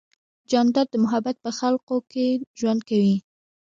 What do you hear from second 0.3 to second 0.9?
جانداد